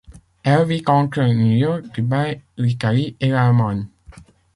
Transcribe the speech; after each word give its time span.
Elle 0.41 0.65
vit 0.67 0.81
entre 0.87 1.21
New 1.21 1.55
York, 1.55 1.85
Dubaï, 1.93 2.41
l'Italie, 2.57 3.15
et 3.19 3.27
l'Allemagne. 3.29 3.85